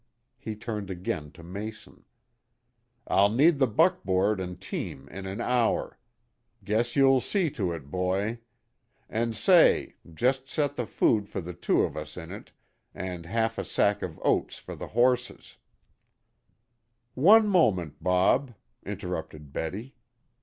[0.39, 2.05] He turned again to Mason.
[3.05, 5.99] "I'll need the buckboard and team in an hour.
[6.63, 8.39] Guess you'll see to it, boy.
[9.09, 12.51] An' say, just set food for the two of us in it,
[12.95, 15.57] and half a sack of oats for the horses"
[17.13, 19.93] "One moment, Bob," interrupted Betty.